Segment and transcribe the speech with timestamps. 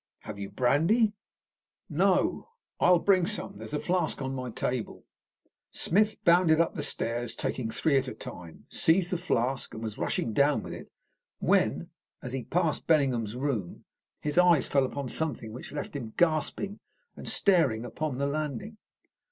[0.21, 1.13] "Have you brandy?"
[1.87, 3.59] "No." "I'll bring some.
[3.59, 5.03] There's a flask on my table."
[5.69, 9.99] Smith bounded up the stairs, taking three at a time, seized the flask, and was
[9.99, 10.91] rushing down with it,
[11.37, 13.85] when, as he passed Bellingham's room,
[14.19, 16.79] his eyes fell upon something which left him gasping
[17.15, 18.79] and staring upon the landing.